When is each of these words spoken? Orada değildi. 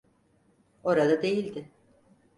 Orada 0.83 1.21
değildi. 1.23 1.67